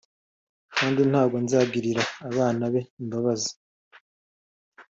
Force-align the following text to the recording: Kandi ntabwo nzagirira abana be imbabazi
Kandi 0.77 1.01
ntabwo 1.11 1.35
nzagirira 1.43 2.03
abana 2.29 2.63
be 2.73 2.81
imbabazi 3.01 3.51